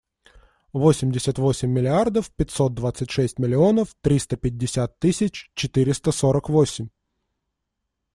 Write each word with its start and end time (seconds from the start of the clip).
Восемьдесят 0.73 1.37
восемь 1.37 1.69
миллиардов 1.69 2.31
пятьсот 2.31 2.73
двадцать 2.73 3.11
шесть 3.11 3.37
миллионов 3.37 3.95
триста 4.01 4.35
пятьдесят 4.35 4.97
тысяч 4.97 5.51
четыреста 5.53 6.11
сорок 6.11 6.49
восемь. 6.49 6.89